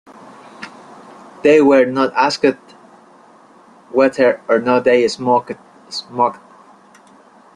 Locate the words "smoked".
5.07-5.51